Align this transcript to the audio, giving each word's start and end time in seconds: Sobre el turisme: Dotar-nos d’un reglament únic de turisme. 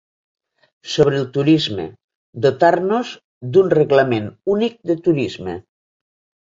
Sobre 0.93 1.19
el 1.23 1.27
turisme: 1.35 1.85
Dotar-nos 2.47 3.13
d’un 3.53 3.73
reglament 3.79 4.35
únic 4.59 4.83
de 4.93 4.99
turisme. 5.09 5.61